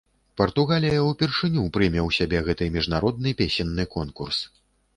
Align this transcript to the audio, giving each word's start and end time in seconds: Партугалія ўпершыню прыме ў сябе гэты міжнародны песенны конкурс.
Партугалія 0.39 1.01
ўпершыню 1.09 1.65
прыме 1.75 2.01
ў 2.07 2.09
сябе 2.19 2.39
гэты 2.49 2.71
міжнародны 2.79 3.37
песенны 3.43 3.89
конкурс. 3.97 4.45